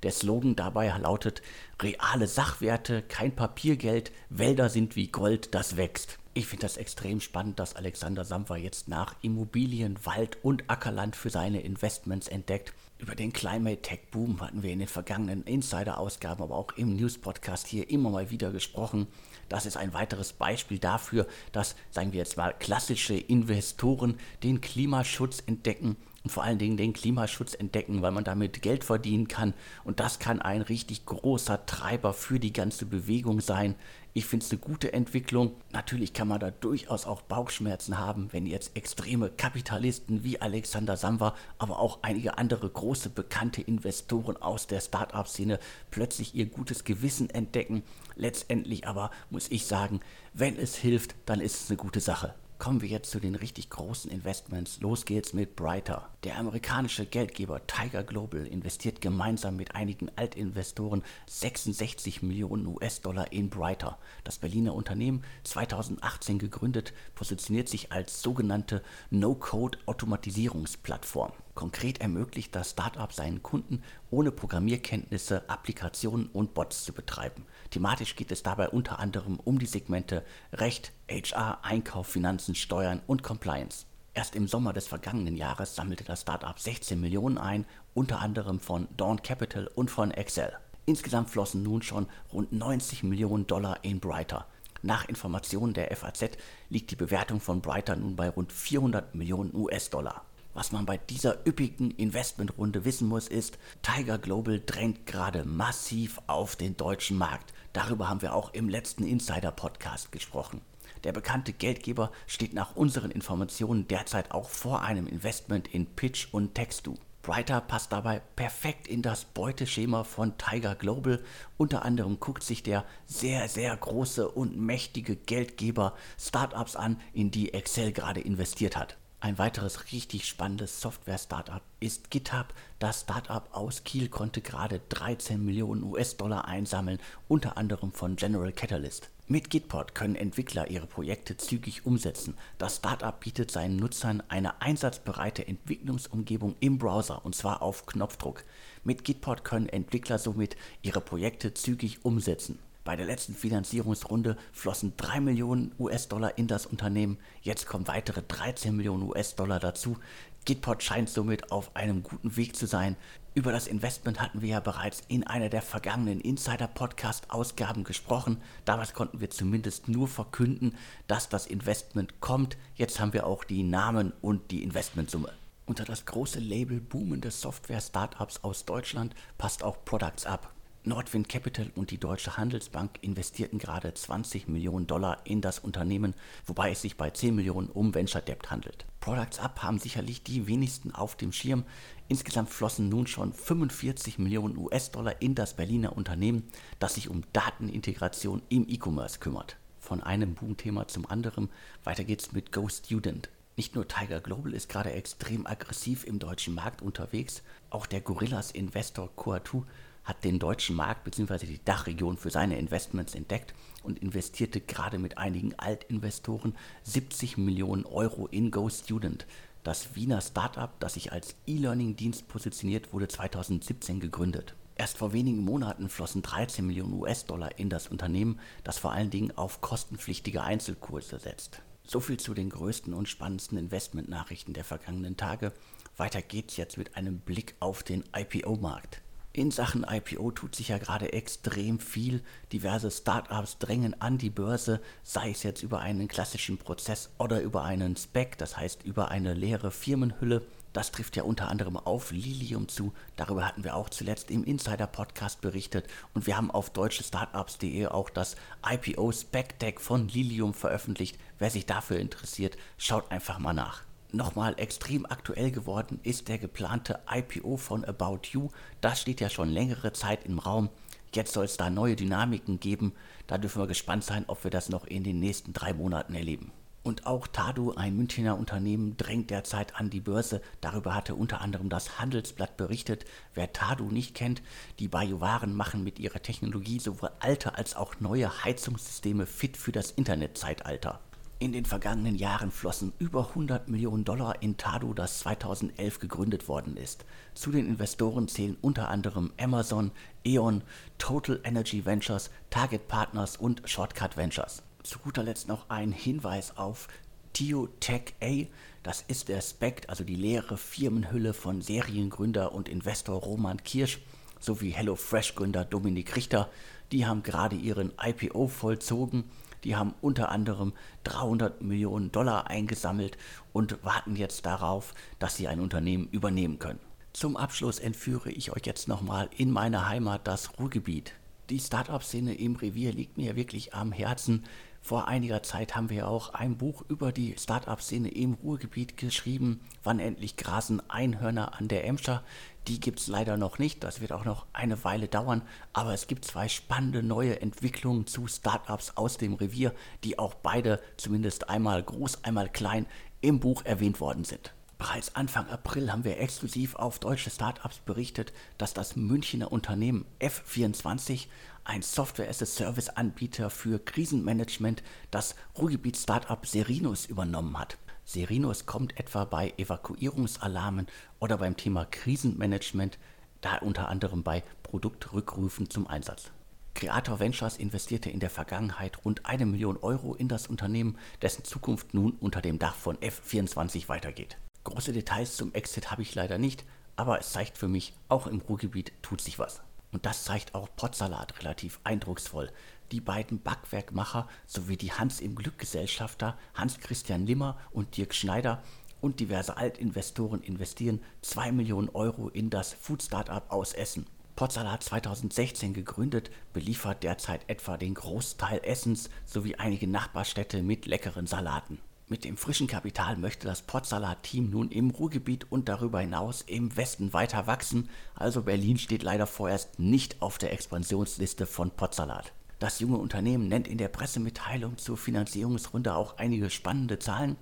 Der 0.03 0.11
Slogan 0.11 0.55
dabei 0.55 0.95
lautet 0.97 1.41
reale 1.81 2.27
Sachwerte, 2.27 3.01
kein 3.01 3.35
Papiergeld, 3.35 4.11
Wälder 4.29 4.69
sind 4.69 4.95
wie 4.95 5.07
Gold, 5.07 5.53
das 5.55 5.77
wächst. 5.77 6.19
Ich 6.37 6.45
finde 6.45 6.61
das 6.61 6.77
extrem 6.77 7.19
spannend, 7.19 7.57
dass 7.57 7.75
Alexander 7.75 8.23
Samwer 8.23 8.57
jetzt 8.57 8.87
nach 8.87 9.15
Immobilien, 9.23 9.97
Wald 10.03 10.37
und 10.43 10.65
Ackerland 10.67 11.15
für 11.15 11.31
seine 11.31 11.61
Investments 11.61 12.27
entdeckt. 12.27 12.73
Über 12.99 13.15
den 13.15 13.33
Climate 13.33 13.81
Tech 13.81 14.11
Boom 14.11 14.39
hatten 14.39 14.61
wir 14.61 14.71
in 14.71 14.77
den 14.77 14.87
vergangenen 14.87 15.43
Insider-Ausgaben, 15.43 16.43
aber 16.43 16.55
auch 16.55 16.73
im 16.73 16.95
News-Podcast 16.95 17.65
hier 17.65 17.89
immer 17.89 18.11
mal 18.11 18.29
wieder 18.29 18.51
gesprochen. 18.51 19.07
Das 19.49 19.65
ist 19.65 19.77
ein 19.77 19.93
weiteres 19.93 20.33
Beispiel 20.33 20.77
dafür, 20.77 21.25
dass, 21.53 21.75
sagen 21.89 22.11
wir 22.11 22.19
jetzt 22.19 22.37
mal, 22.37 22.53
klassische 22.53 23.15
Investoren 23.15 24.19
den 24.43 24.61
Klimaschutz 24.61 25.41
entdecken 25.47 25.97
und 26.27 26.31
vor 26.33 26.43
allen 26.43 26.57
Dingen 26.57 26.75
den 26.75 26.91
Klimaschutz 26.91 27.53
entdecken, 27.53 28.01
weil 28.01 28.11
man 28.11 28.25
damit 28.25 28.61
Geld 28.61 28.83
verdienen 28.83 29.29
kann. 29.29 29.53
Und 29.85 30.01
das 30.01 30.19
kann 30.19 30.41
ein 30.41 30.61
richtig 30.61 31.05
großer 31.05 31.65
Treiber 31.65 32.13
für 32.13 32.37
die 32.37 32.51
ganze 32.51 32.85
Bewegung 32.85 33.39
sein. 33.39 33.75
Ich 34.13 34.25
finde 34.25 34.45
es 34.45 34.51
eine 34.51 34.59
gute 34.59 34.91
Entwicklung. 34.91 35.53
Natürlich 35.71 36.11
kann 36.11 36.27
man 36.27 36.41
da 36.41 36.51
durchaus 36.51 37.05
auch 37.05 37.21
Bauchschmerzen 37.21 37.97
haben, 37.97 38.27
wenn 38.33 38.45
jetzt 38.45 38.75
extreme 38.75 39.29
Kapitalisten 39.29 40.25
wie 40.25 40.41
Alexander 40.41 40.97
Samwer, 40.97 41.33
aber 41.59 41.79
auch 41.79 41.99
einige 42.01 42.37
andere 42.37 42.69
große 42.69 43.09
bekannte 43.09 43.61
Investoren 43.61 44.35
aus 44.35 44.67
der 44.67 44.81
Start-up-Szene 44.81 45.59
plötzlich 45.91 46.35
ihr 46.35 46.47
gutes 46.47 46.83
Gewissen 46.83 47.29
entdecken. 47.29 47.83
Letztendlich 48.17 48.85
aber 48.85 49.11
muss 49.29 49.49
ich 49.49 49.65
sagen, 49.65 50.01
wenn 50.33 50.59
es 50.59 50.75
hilft, 50.75 51.15
dann 51.25 51.39
ist 51.39 51.61
es 51.61 51.69
eine 51.69 51.77
gute 51.77 52.01
Sache. 52.01 52.35
Kommen 52.59 52.81
wir 52.81 52.89
jetzt 52.89 53.11
zu 53.11 53.19
den 53.19 53.35
richtig 53.35 53.69
großen 53.69 54.09
Investments. 54.09 54.79
Los 54.81 55.05
geht's 55.05 55.31
mit 55.31 55.55
Brighter. 55.55 56.09
Der 56.23 56.39
amerikanische 56.39 57.05
Geldgeber 57.05 57.61
Tiger 57.67 58.03
Global 58.03 58.47
investiert 58.47 58.99
gemeinsam 58.99 59.57
mit 59.57 59.75
einigen 59.75 60.09
Altinvestoren 60.15 61.03
66 61.27 62.23
Millionen 62.23 62.65
US-Dollar 62.65 63.31
in 63.31 63.51
Brighter. 63.51 63.99
Das 64.23 64.39
Berliner 64.39 64.73
Unternehmen, 64.73 65.23
2018 65.43 66.39
gegründet, 66.39 66.93
positioniert 67.13 67.69
sich 67.69 67.91
als 67.91 68.23
sogenannte 68.23 68.81
No-Code-Automatisierungsplattform. 69.11 71.33
Konkret 71.57 72.01
ermöglicht 72.01 72.55
das 72.55 72.69
Startup 72.69 73.11
seinen 73.11 73.41
Kunden 73.41 73.81
ohne 74.11 74.31
Programmierkenntnisse 74.31 75.49
Applikationen 75.49 76.27
und 76.27 76.53
Bots 76.53 76.83
zu 76.83 76.93
betreiben. 76.93 77.47
Thematisch 77.71 78.15
geht 78.15 78.31
es 78.31 78.43
dabei 78.43 78.69
unter 78.69 78.99
anderem 78.99 79.39
um 79.43 79.57
die 79.57 79.65
Segmente 79.65 80.23
Recht, 80.53 80.93
HR, 81.09 81.65
Einkauf, 81.65 82.05
Finanzen, 82.05 82.53
Steuern 82.53 83.01
und 83.07 83.23
Compliance. 83.23 83.87
Erst 84.13 84.35
im 84.35 84.47
Sommer 84.47 84.71
des 84.71 84.85
vergangenen 84.87 85.35
Jahres 85.35 85.73
sammelte 85.73 86.03
das 86.03 86.21
Startup 86.21 86.59
16 86.59 87.01
Millionen 87.01 87.39
ein, 87.39 87.65
unter 87.95 88.19
anderem 88.19 88.59
von 88.59 88.87
Dawn 88.95 89.23
Capital 89.23 89.65
und 89.73 89.89
von 89.89 90.11
Excel. 90.11 90.53
Insgesamt 90.85 91.31
flossen 91.31 91.63
nun 91.63 91.81
schon 91.81 92.05
rund 92.31 92.51
90 92.51 93.01
Millionen 93.01 93.47
Dollar 93.47 93.83
in 93.83 93.99
Brighter. 93.99 94.45
Nach 94.83 95.09
Informationen 95.09 95.73
der 95.73 95.89
FAZ 95.95 96.37
liegt 96.69 96.91
die 96.91 96.95
Bewertung 96.95 97.41
von 97.41 97.61
Brighter 97.61 97.95
nun 97.95 98.15
bei 98.15 98.29
rund 98.29 98.53
400 98.53 99.15
Millionen 99.15 99.55
US-Dollar. 99.55 100.26
Was 100.57 100.71
man 100.71 100.87
bei 100.87 100.97
dieser 100.97 101.45
üppigen 101.45 101.91
Investmentrunde 101.91 102.83
wissen 102.83 103.07
muss, 103.07 103.27
ist, 103.27 103.59
Tiger 103.83 104.17
Global 104.17 104.59
drängt 104.65 105.05
gerade 105.05 105.45
massiv 105.45 106.19
auf 106.25 106.55
den 106.55 106.75
deutschen 106.75 107.15
Markt. 107.15 107.53
Darüber 107.73 108.09
haben 108.09 108.23
wir 108.23 108.33
auch 108.33 108.55
im 108.55 108.67
letzten 108.67 109.03
Insider-Podcast 109.03 110.11
gesprochen. 110.11 110.61
Der 111.03 111.11
bekannte 111.11 111.53
Geldgeber 111.53 112.11
steht 112.25 112.55
nach 112.55 112.75
unseren 112.75 113.11
Informationen 113.11 113.87
derzeit 113.87 114.31
auch 114.31 114.49
vor 114.49 114.81
einem 114.81 115.05
Investment 115.05 115.67
in 115.67 115.85
Pitch 115.85 116.29
und 116.31 116.55
Textu. 116.55 116.95
Brighter 117.21 117.61
passt 117.61 117.91
dabei 117.91 118.23
perfekt 118.35 118.87
in 118.87 119.03
das 119.03 119.25
Beuteschema 119.25 120.05
von 120.05 120.39
Tiger 120.39 120.73
Global. 120.73 121.23
Unter 121.57 121.85
anderem 121.85 122.19
guckt 122.19 122.41
sich 122.41 122.63
der 122.63 122.83
sehr, 123.05 123.47
sehr 123.47 123.77
große 123.77 124.27
und 124.27 124.57
mächtige 124.57 125.17
Geldgeber 125.17 125.93
Startups 126.19 126.75
an, 126.75 126.99
in 127.13 127.29
die 127.29 127.53
Excel 127.53 127.91
gerade 127.91 128.21
investiert 128.21 128.75
hat. 128.75 128.97
Ein 129.19 129.39
weiteres 129.39 129.91
richtig 129.91 130.27
spannendes 130.27 130.79
Software-Startup 130.79 131.63
ist 131.79 132.11
GitHub. 132.11 132.53
Das 132.77 133.01
Startup 133.01 133.49
aus 133.51 133.83
Kiel 133.83 134.09
konnte 134.09 134.41
gerade 134.41 134.79
13 134.89 135.43
Millionen 135.43 135.81
US-Dollar 135.81 136.45
einsammeln, 136.45 136.99
unter 137.27 137.57
anderem 137.57 137.91
von 137.91 138.15
General 138.15 138.51
Catalyst. 138.51 139.09
Mit 139.29 139.49
Gitpod 139.49 139.95
können 139.95 140.15
Entwickler 140.15 140.69
ihre 140.69 140.85
Projekte 140.85 141.35
zügig 141.35 141.85
umsetzen. 141.85 142.35
Das 142.59 142.77
Startup 142.77 143.19
bietet 143.19 143.49
seinen 143.49 143.75
Nutzern 143.75 144.21
eine 144.29 144.61
einsatzbereite 144.61 145.47
Entwicklungsumgebung 145.47 146.55
im 146.59 146.77
Browser 146.77 147.25
und 147.25 147.35
zwar 147.35 147.63
auf 147.63 147.87
Knopfdruck. 147.87 148.45
Mit 148.83 149.03
Gitpod 149.03 149.43
können 149.43 149.67
Entwickler 149.67 150.19
somit 150.19 150.55
ihre 150.83 151.01
Projekte 151.01 151.55
zügig 151.55 152.05
umsetzen. 152.05 152.59
Bei 152.87 152.95
der 152.95 153.05
letzten 153.05 153.35
Finanzierungsrunde 153.35 154.37
flossen 154.53 154.93
3 154.95 155.19
Millionen 155.19 155.73
US-Dollar 155.77 156.37
in 156.37 156.47
das 156.47 156.65
Unternehmen. 156.65 157.17
Jetzt 157.41 157.67
kommen 157.67 157.85
weitere 157.85 158.21
13 158.21 158.73
Millionen 158.73 159.03
US-Dollar 159.03 159.59
dazu. 159.59 159.97
Gitpod 160.45 160.81
scheint 160.81 161.09
somit 161.09 161.51
auf 161.51 161.75
einem 161.75 162.01
guten 162.01 162.37
Weg 162.37 162.55
zu 162.55 162.65
sein. 162.65 162.95
Über 163.33 163.51
das 163.51 163.67
Investment 163.67 164.21
hatten 164.21 164.41
wir 164.41 164.47
ja 164.47 164.59
bereits 164.61 165.01
in 165.09 165.27
einer 165.27 165.49
der 165.49 165.63
vergangenen 165.63 166.21
Insider-Podcast-Ausgaben 166.21 167.83
gesprochen. 167.83 168.41
Damals 168.63 168.93
konnten 168.93 169.19
wir 169.19 169.31
zumindest 169.31 169.89
nur 169.89 170.07
verkünden, 170.07 170.73
dass 171.07 171.27
das 171.27 171.45
Investment 171.45 172.21
kommt. 172.21 172.55
Jetzt 172.75 173.01
haben 173.01 173.11
wir 173.11 173.27
auch 173.27 173.43
die 173.43 173.63
Namen 173.63 174.13
und 174.21 174.49
die 174.49 174.63
Investmentsumme. 174.63 175.33
Unter 175.65 175.83
das 175.83 176.05
große 176.05 176.39
Label 176.39 176.79
boomende 176.79 177.31
Software-Startups 177.31 178.45
aus 178.45 178.63
Deutschland 178.63 179.13
passt 179.37 179.61
auch 179.61 179.83
Products 179.83 180.25
Up. 180.25 180.53
Nordwind 180.87 181.27
Capital 181.27 181.69
und 181.75 181.91
die 181.91 181.99
Deutsche 181.99 182.37
Handelsbank 182.37 182.99
investierten 183.01 183.59
gerade 183.59 183.93
20 183.93 184.47
Millionen 184.47 184.87
Dollar 184.87 185.19
in 185.25 185.41
das 185.41 185.59
Unternehmen, 185.59 186.13
wobei 186.45 186.71
es 186.71 186.81
sich 186.81 186.97
bei 186.97 187.09
10 187.09 187.35
Millionen 187.35 187.67
um 187.67 187.93
Venture 187.93 188.21
Debt 188.21 188.49
handelt. 188.49 188.85
Products 189.01 189.39
Up 189.39 189.63
haben 189.63 189.79
sicherlich 189.79 190.23
die 190.23 190.47
wenigsten 190.47 190.95
auf 190.95 191.15
dem 191.15 191.33
Schirm. 191.33 191.65
Insgesamt 192.07 192.49
flossen 192.49 192.89
nun 192.89 193.05
schon 193.05 193.33
45 193.33 194.17
Millionen 194.17 194.57
US-Dollar 194.57 195.21
in 195.21 195.35
das 195.35 195.55
Berliner 195.55 195.95
Unternehmen, 195.95 196.43
das 196.79 196.95
sich 196.95 197.09
um 197.09 197.23
Datenintegration 197.33 198.41
im 198.49 198.65
E-Commerce 198.67 199.19
kümmert. 199.19 199.57
Von 199.79 200.01
einem 200.01 200.35
Boomthema 200.35 200.87
zum 200.87 201.05
anderen. 201.05 201.49
Weiter 201.83 202.03
geht's 202.03 202.31
mit 202.31 202.51
Go 202.51 202.67
Student. 202.69 203.29
Nicht 203.57 203.73
nur 203.73 203.87
Tiger 203.87 204.21
Global 204.21 204.53
ist 204.53 204.69
gerade 204.69 204.91
extrem 204.91 205.47
aggressiv 205.47 206.05
im 206.05 206.19
deutschen 206.19 206.53
Markt 206.53 206.83
unterwegs, 206.83 207.41
auch 207.71 207.87
der 207.87 208.01
Gorillas 208.01 208.51
Investor 208.51 209.09
Coatu 209.15 209.63
hat 210.07 210.23
den 210.23 210.39
deutschen 210.39 210.75
Markt 210.75 211.03
bzw. 211.03 211.45
die 211.45 211.63
Dachregion 211.63 212.17
für 212.17 212.29
seine 212.29 212.57
Investments 212.57 213.13
entdeckt 213.13 213.53
und 213.83 213.99
investierte 213.99 214.61
gerade 214.61 214.99
mit 214.99 215.17
einigen 215.17 215.53
Altinvestoren 215.59 216.55
70 216.83 217.37
Millionen 217.37 217.85
Euro 217.85 218.25
in 218.27 218.49
GoStudent. 218.49 219.27
Das 219.63 219.95
Wiener 219.95 220.21
Startup, 220.21 220.71
das 220.79 220.93
sich 220.93 221.11
als 221.11 221.35
E-Learning-Dienst 221.45 222.29
positioniert, 222.29 222.93
wurde 222.93 223.09
2017 223.09 223.99
gegründet. 223.99 224.55
Erst 224.75 224.97
vor 224.97 225.11
wenigen 225.11 225.43
Monaten 225.43 225.89
flossen 225.89 226.21
13 226.21 226.65
Millionen 226.65 226.93
US-Dollar 226.93 227.59
in 227.59 227.69
das 227.69 227.87
Unternehmen, 227.87 228.39
das 228.63 228.77
vor 228.77 228.93
allen 228.93 229.09
Dingen 229.09 229.37
auf 229.37 229.59
kostenpflichtige 229.59 230.41
Einzelkurse 230.41 231.19
setzt. 231.19 231.61
So 231.85 231.99
viel 231.99 232.17
zu 232.17 232.33
den 232.33 232.49
größten 232.49 232.93
und 232.93 233.09
spannendsten 233.09 233.57
Investmentnachrichten 233.57 234.53
der 234.53 234.63
vergangenen 234.63 235.17
Tage. 235.17 235.51
Weiter 235.97 236.21
geht's 236.21 236.55
jetzt 236.55 236.77
mit 236.77 236.95
einem 236.95 237.19
Blick 237.19 237.55
auf 237.59 237.83
den 237.83 238.05
IPO-Markt. 238.15 239.01
In 239.37 239.51
Sachen 239.51 239.85
IPO 239.87 240.31
tut 240.31 240.55
sich 240.55 240.69
ja 240.69 240.79
gerade 240.79 241.13
extrem 241.13 241.79
viel. 241.79 242.23
Diverse 242.51 242.89
Startups 242.89 243.59
drängen 243.59 244.01
an 244.01 244.17
die 244.17 244.31
Börse, 244.31 244.81
sei 245.03 245.29
es 245.29 245.43
jetzt 245.43 245.61
über 245.61 245.79
einen 245.79 246.07
klassischen 246.07 246.57
Prozess 246.57 247.11
oder 247.19 247.39
über 247.41 247.63
einen 247.63 247.95
Spec, 247.97 248.39
das 248.39 248.57
heißt 248.57 248.83
über 248.83 249.11
eine 249.11 249.35
leere 249.35 249.69
Firmenhülle. 249.69 250.41
Das 250.73 250.91
trifft 250.91 251.17
ja 251.17 251.21
unter 251.21 251.49
anderem 251.49 251.77
auf 251.77 252.09
Lilium 252.09 252.67
zu. 252.67 252.93
Darüber 253.15 253.45
hatten 253.45 253.63
wir 253.63 253.75
auch 253.75 253.91
zuletzt 253.91 254.31
im 254.31 254.43
Insider-Podcast 254.43 255.39
berichtet. 255.39 255.85
Und 256.15 256.25
wir 256.25 256.35
haben 256.35 256.49
auf 256.49 256.71
deutschestartups.de 256.71 257.85
auch 257.85 258.09
das 258.09 258.37
IPO 258.67 259.11
Spec 259.11 259.59
Deck 259.59 259.79
von 259.79 260.07
Lilium 260.07 260.55
veröffentlicht. 260.55 261.19
Wer 261.37 261.51
sich 261.51 261.67
dafür 261.67 261.99
interessiert, 261.99 262.57
schaut 262.79 263.11
einfach 263.11 263.37
mal 263.37 263.53
nach. 263.53 263.86
Nochmal 264.13 264.55
extrem 264.57 265.05
aktuell 265.05 265.51
geworden 265.51 265.99
ist 266.03 266.29
der 266.29 266.37
geplante 266.37 266.99
IPO 267.11 267.57
von 267.57 267.83
About 267.83 268.21
You. 268.31 268.49
Das 268.79 269.01
steht 269.01 269.19
ja 269.19 269.29
schon 269.29 269.49
längere 269.49 269.91
Zeit 269.91 270.25
im 270.25 270.39
Raum. 270.39 270.69
Jetzt 271.13 271.33
soll 271.33 271.43
es 271.43 271.57
da 271.57 271.69
neue 271.69 271.97
Dynamiken 271.97 272.59
geben. 272.61 272.93
Da 273.27 273.37
dürfen 273.37 273.61
wir 273.61 273.67
gespannt 273.67 274.05
sein, 274.05 274.23
ob 274.27 274.45
wir 274.45 274.51
das 274.51 274.69
noch 274.69 274.85
in 274.85 275.03
den 275.03 275.19
nächsten 275.19 275.51
drei 275.51 275.73
Monaten 275.73 276.15
erleben. 276.15 276.51
Und 276.83 277.05
auch 277.05 277.27
Tadu, 277.27 277.73
ein 277.73 277.97
Münchner 277.97 278.37
Unternehmen, 278.37 278.95
drängt 278.95 279.29
derzeit 279.29 279.75
an 279.75 279.89
die 279.89 279.99
Börse. 279.99 280.41
Darüber 280.61 280.95
hatte 280.95 281.15
unter 281.15 281.41
anderem 281.41 281.67
das 281.67 281.99
Handelsblatt 281.99 282.55
berichtet. 282.55 283.03
Wer 283.33 283.51
Tadu 283.51 283.91
nicht 283.91 284.15
kennt, 284.15 284.41
die 284.79 284.87
Bajuwaren 284.87 285.53
machen 285.53 285.83
mit 285.83 285.99
ihrer 285.99 286.21
Technologie 286.21 286.79
sowohl 286.79 287.11
alte 287.19 287.55
als 287.55 287.75
auch 287.75 287.99
neue 287.99 288.45
Heizungssysteme 288.45 289.25
fit 289.25 289.57
für 289.57 289.73
das 289.73 289.91
Internetzeitalter. 289.91 291.01
In 291.39 291.51
den 291.51 291.65
vergangenen 291.65 292.15
Jahren 292.15 292.49
flossen 292.49 292.93
über 292.97 293.27
100 293.29 293.69
Millionen 293.69 294.03
Dollar 294.03 294.41
in 294.41 294.57
Tado, 294.57 294.95
das 294.95 295.19
2011 295.19 295.99
gegründet 295.99 296.47
worden 296.47 296.77
ist. 296.77 297.05
Zu 297.35 297.51
den 297.51 297.67
Investoren 297.67 298.27
zählen 298.27 298.57
unter 298.61 298.89
anderem 298.89 299.31
Amazon, 299.39 299.91
E.ON, 300.25 300.63
Total 300.97 301.39
Energy 301.43 301.85
Ventures, 301.85 302.31
Target 302.49 302.87
Partners 302.87 303.37
und 303.37 303.61
Shortcut 303.69 304.17
Ventures. 304.17 304.63
Zu 304.81 304.97
guter 304.97 305.21
Letzt 305.21 305.47
noch 305.47 305.69
ein 305.69 305.91
Hinweis 305.91 306.57
auf 306.57 306.87
TioTech 307.33 308.15
A. 308.19 308.47
Das 308.81 309.03
ist 309.07 309.27
der 309.27 309.41
Spect, 309.41 309.89
also 309.89 310.03
die 310.03 310.15
leere 310.15 310.57
Firmenhülle 310.57 311.35
von 311.35 311.61
Seriengründer 311.61 312.51
und 312.51 312.67
Investor 312.67 313.21
Roman 313.21 313.63
Kirsch 313.63 313.99
sowie 314.39 314.71
HelloFresh-Gründer 314.71 315.65
Dominik 315.65 316.15
Richter. 316.15 316.49
Die 316.91 317.05
haben 317.05 317.21
gerade 317.21 317.55
ihren 317.55 317.91
IPO 318.01 318.47
vollzogen 318.47 319.25
die 319.63 319.75
haben 319.75 319.93
unter 320.01 320.29
anderem 320.29 320.73
300 321.03 321.61
Millionen 321.61 322.11
Dollar 322.11 322.47
eingesammelt 322.47 323.17
und 323.53 323.83
warten 323.83 324.15
jetzt 324.15 324.45
darauf, 324.45 324.93
dass 325.19 325.35
sie 325.35 325.47
ein 325.47 325.59
Unternehmen 325.59 326.07
übernehmen 326.11 326.59
können. 326.59 326.79
Zum 327.13 327.35
Abschluss 327.35 327.79
entführe 327.79 328.29
ich 328.29 328.51
euch 328.51 328.65
jetzt 328.65 328.87
nochmal 328.87 329.29
in 329.35 329.51
meine 329.51 329.87
Heimat, 329.87 330.27
das 330.27 330.59
Ruhrgebiet. 330.59 331.13
Die 331.49 331.59
Startup-Szene 331.59 332.35
im 332.35 332.57
Revier 332.57 332.91
liegt 332.91 333.17
mir 333.17 333.35
wirklich 333.35 333.73
am 333.73 333.91
Herzen. 333.91 334.43
Vor 334.81 335.07
einiger 335.07 335.43
Zeit 335.43 335.75
haben 335.75 335.89
wir 335.89 336.07
auch 336.07 336.33
ein 336.33 336.57
Buch 336.57 336.83
über 336.87 337.11
die 337.11 337.35
Startup-Szene 337.37 338.09
im 338.09 338.35
Ruhrgebiet 338.35 338.97
geschrieben. 338.97 339.61
Wann 339.83 339.99
endlich 339.99 340.37
grasen 340.37 340.81
Einhörner 340.89 341.59
an 341.59 341.67
der 341.67 341.85
Emscher? 341.85 342.23
Die 342.67 342.79
gibt 342.79 342.99
es 342.99 343.07
leider 343.07 343.37
noch 343.37 343.59
nicht. 343.59 343.83
Das 343.83 344.01
wird 344.01 344.11
auch 344.11 344.25
noch 344.25 344.45
eine 344.53 344.83
Weile 344.83 345.07
dauern. 345.07 345.41
Aber 345.73 345.93
es 345.93 346.07
gibt 346.07 346.25
zwei 346.25 346.47
spannende 346.47 347.03
neue 347.03 347.41
Entwicklungen 347.41 348.07
zu 348.07 348.27
Startups 348.27 348.93
aus 348.95 349.17
dem 349.17 349.33
Revier, 349.33 349.73
die 350.03 350.19
auch 350.19 350.33
beide 350.33 350.81
zumindest 350.97 351.49
einmal 351.49 351.83
groß, 351.83 352.23
einmal 352.23 352.49
klein 352.49 352.85
im 353.21 353.39
Buch 353.39 353.65
erwähnt 353.65 353.99
worden 353.99 354.23
sind. 354.23 354.53
Bereits 354.77 355.15
Anfang 355.15 355.49
April 355.49 355.91
haben 355.91 356.03
wir 356.03 356.19
exklusiv 356.19 356.75
auf 356.75 356.99
deutsche 356.99 357.31
Startups 357.31 357.79
berichtet, 357.79 358.31
dass 358.59 358.75
das 358.75 358.95
Münchner 358.95 359.51
Unternehmen 359.51 360.05
F24, 360.19 361.25
ein 361.67 361.81
Software-as-a-Service-Anbieter 361.81 363.49
für 363.49 363.79
Krisenmanagement, 363.79 364.83
das 365.11 365.35
Ruhrgebiet-Startup 365.57 366.45
Serinus 366.45 367.05
übernommen 367.05 367.59
hat. 367.59 367.77
Serinus 368.05 368.65
kommt 368.65 368.97
etwa 368.97 369.25
bei 369.25 369.53
Evakuierungsalarmen 369.57 370.87
oder 371.19 371.37
beim 371.37 371.57
Thema 371.57 371.85
Krisenmanagement, 371.85 372.97
da 373.41 373.57
unter 373.57 373.89
anderem 373.89 374.23
bei 374.23 374.43
Produktrückrufen 374.63 375.69
zum 375.69 375.87
Einsatz. 375.87 376.31
Creator 376.73 377.19
Ventures 377.19 377.57
investierte 377.57 378.09
in 378.09 378.19
der 378.19 378.29
Vergangenheit 378.29 379.03
rund 379.03 379.25
eine 379.25 379.45
Million 379.45 379.77
Euro 379.77 380.15
in 380.15 380.29
das 380.29 380.47
Unternehmen, 380.47 380.97
dessen 381.21 381.43
Zukunft 381.43 381.93
nun 381.93 382.13
unter 382.21 382.41
dem 382.41 382.59
Dach 382.59 382.75
von 382.75 382.95
F24 382.97 383.89
weitergeht. 383.89 384.37
Große 384.63 384.93
Details 384.93 385.35
zum 385.35 385.53
Exit 385.53 385.91
habe 385.91 386.01
ich 386.01 386.15
leider 386.15 386.37
nicht, 386.37 386.63
aber 386.95 387.19
es 387.19 387.31
zeigt 387.31 387.57
für 387.57 387.67
mich, 387.67 387.93
auch 388.07 388.27
im 388.27 388.39
Ruhrgebiet 388.39 388.93
tut 389.01 389.21
sich 389.21 389.37
was. 389.37 389.61
Und 389.97 390.05
das 390.05 390.25
zeigt 390.25 390.53
auch 390.53 390.69
Potsalat 390.75 391.39
relativ 391.39 391.79
eindrucksvoll. 391.83 392.51
Die 392.91 393.01
beiden 393.01 393.41
Backwerkmacher 393.41 394.27
sowie 394.45 394.77
die 394.77 394.91
Hans 394.91 395.19
im 395.21 395.33
Glück 395.33 395.57
Gesellschafter 395.57 396.37
Hans-Christian 396.53 397.25
Limmer 397.25 397.57
und 397.71 397.97
Dirk 397.97 398.13
Schneider 398.13 398.61
und 399.01 399.19
diverse 399.19 399.57
Altinvestoren 399.57 400.43
investieren 400.43 401.01
2 401.23 401.51
Millionen 401.51 401.89
Euro 401.89 402.29
in 402.29 402.51
das 402.51 402.73
Food 402.73 403.01
Startup 403.01 403.51
aus 403.51 403.73
Essen. 403.73 404.05
Potsalat 404.35 404.83
2016 404.83 405.73
gegründet, 405.73 406.29
beliefert 406.53 407.01
derzeit 407.01 407.49
etwa 407.49 407.75
den 407.75 407.95
Großteil 407.95 408.59
Essens 408.61 409.09
sowie 409.25 409.55
einige 409.55 409.87
Nachbarstädte 409.87 410.61
mit 410.61 410.85
leckeren 410.85 411.25
Salaten. 411.25 411.79
Mit 412.09 412.23
dem 412.23 412.37
frischen 412.37 412.67
Kapital 412.67 413.17
möchte 413.17 413.47
das 413.47 413.63
Potsalat-Team 413.63 414.49
nun 414.49 414.71
im 414.71 414.91
Ruhrgebiet 414.91 415.51
und 415.51 415.67
darüber 415.67 415.99
hinaus 415.99 416.41
im 416.41 416.77
Westen 416.77 417.11
weiter 417.11 417.47
wachsen, 417.47 417.89
also 418.15 418.43
Berlin 418.43 418.77
steht 418.77 419.03
leider 419.03 419.27
vorerst 419.27 419.77
nicht 419.77 420.21
auf 420.21 420.37
der 420.37 420.53
Expansionsliste 420.53 421.45
von 421.45 421.69
Potsalat. 421.69 422.31
Das 422.59 422.79
junge 422.79 422.95
Unternehmen 422.95 423.49
nennt 423.49 423.67
in 423.67 423.77
der 423.77 423.89
Pressemitteilung 423.89 424.77
zur 424.77 424.95
Finanzierungsrunde 424.95 425.95
auch 425.95 426.17
einige 426.17 426.49
spannende 426.49 426.97
Zahlen. 426.97 427.35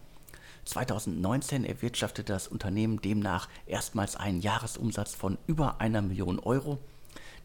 2019 0.66 1.64
erwirtschaftete 1.64 2.34
das 2.34 2.48
Unternehmen 2.48 3.00
demnach 3.00 3.48
erstmals 3.68 4.16
einen 4.16 4.42
Jahresumsatz 4.42 5.14
von 5.14 5.38
über 5.46 5.80
einer 5.80 6.02
Million 6.02 6.40
Euro. 6.40 6.80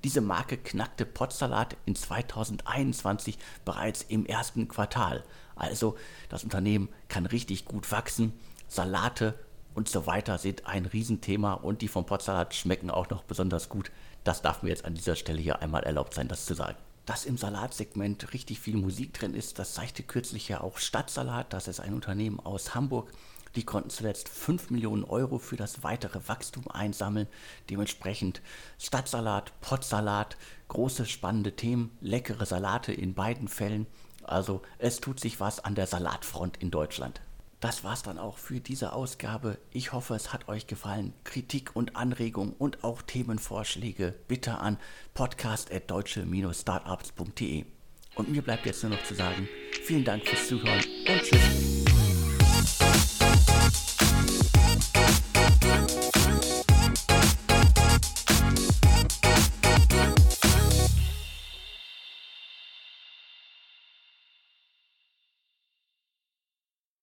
Diese 0.04 0.20
Marke 0.20 0.56
knackte 0.56 1.04
Potsalat 1.04 1.76
in 1.84 1.94
2021 1.94 3.38
bereits 3.64 4.02
im 4.02 4.24
ersten 4.24 4.68
Quartal. 4.68 5.24
Also 5.56 5.96
das 6.28 6.44
Unternehmen 6.44 6.88
kann 7.08 7.26
richtig 7.26 7.66
gut 7.66 7.90
wachsen. 7.92 8.32
Salate 8.66 9.38
und 9.74 9.88
so 9.88 10.06
weiter 10.06 10.38
sind 10.38 10.66
ein 10.66 10.86
Riesenthema 10.86 11.54
und 11.54 11.82
die 11.82 11.88
von 11.88 12.06
Potsalat 12.06 12.54
schmecken 12.54 12.90
auch 12.90 13.10
noch 13.10 13.24
besonders 13.24 13.68
gut. 13.68 13.90
Das 14.24 14.42
darf 14.42 14.62
mir 14.62 14.70
jetzt 14.70 14.84
an 14.84 14.94
dieser 14.94 15.16
Stelle 15.16 15.40
hier 15.40 15.60
einmal 15.60 15.82
erlaubt 15.82 16.14
sein, 16.14 16.28
das 16.28 16.46
zu 16.46 16.54
sagen. 16.54 16.76
Dass 17.06 17.24
im 17.24 17.36
Salatsegment 17.36 18.32
richtig 18.32 18.60
viel 18.60 18.76
Musik 18.76 19.14
drin 19.14 19.34
ist, 19.34 19.58
das 19.58 19.74
zeigte 19.74 20.02
kürzlich 20.02 20.48
ja 20.48 20.60
auch 20.60 20.78
Stadtsalat. 20.78 21.52
Das 21.52 21.68
ist 21.68 21.80
ein 21.80 21.94
Unternehmen 21.94 22.40
aus 22.40 22.74
Hamburg. 22.74 23.10
Die 23.56 23.64
konnten 23.64 23.90
zuletzt 23.90 24.28
5 24.28 24.70
Millionen 24.70 25.04
Euro 25.04 25.38
für 25.38 25.56
das 25.56 25.82
weitere 25.82 26.28
Wachstum 26.28 26.68
einsammeln. 26.68 27.26
Dementsprechend 27.68 28.40
Stadtsalat, 28.78 29.52
Potsalat, 29.60 30.36
große 30.68 31.06
spannende 31.06 31.56
Themen, 31.56 31.96
leckere 32.00 32.46
Salate 32.46 32.92
in 32.92 33.14
beiden 33.14 33.48
Fällen. 33.48 33.86
Also 34.22 34.62
es 34.78 35.00
tut 35.00 35.18
sich 35.18 35.40
was 35.40 35.58
an 35.60 35.74
der 35.74 35.86
Salatfront 35.86 36.58
in 36.58 36.70
Deutschland. 36.70 37.22
Das 37.60 37.82
war's 37.84 38.02
dann 38.02 38.18
auch 38.18 38.38
für 38.38 38.60
diese 38.60 38.94
Ausgabe. 38.94 39.58
Ich 39.70 39.92
hoffe, 39.92 40.14
es 40.14 40.32
hat 40.32 40.48
euch 40.48 40.66
gefallen. 40.66 41.12
Kritik 41.24 41.76
und 41.76 41.94
Anregungen 41.94 42.54
und 42.54 42.82
auch 42.84 43.02
Themenvorschläge 43.02 44.14
bitte 44.28 44.56
an 44.58 44.78
podcast.deutsche-startups.de. 45.12 47.66
Und 48.14 48.30
mir 48.30 48.40
bleibt 48.42 48.64
jetzt 48.66 48.82
nur 48.82 48.92
noch 48.92 49.02
zu 49.04 49.14
sagen, 49.14 49.48
vielen 49.84 50.04
Dank 50.04 50.26
fürs 50.26 50.48
Zuhören 50.48 50.82
und 51.06 51.22
tschüss. 51.22 52.09